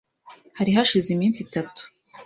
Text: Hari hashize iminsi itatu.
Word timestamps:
Hari 0.57 0.71
hashize 0.77 1.07
iminsi 1.15 1.39
itatu. 1.45 1.81